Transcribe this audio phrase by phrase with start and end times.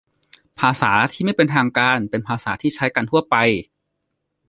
[0.59, 0.91] ภาษา
[1.25, 3.35] ไม่เป็นทางการเป็นภาษาที่ใช้กันทั่วไป